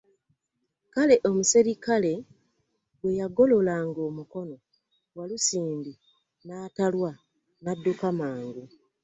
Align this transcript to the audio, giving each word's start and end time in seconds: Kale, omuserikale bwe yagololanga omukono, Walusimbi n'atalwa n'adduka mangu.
Kale, 0.93 1.15
omuserikale 1.29 2.13
bwe 2.99 3.11
yagololanga 3.19 3.99
omukono, 4.09 4.55
Walusimbi 5.17 5.93
n'atalwa 6.45 7.11
n'adduka 7.63 8.07
mangu. 8.19 8.63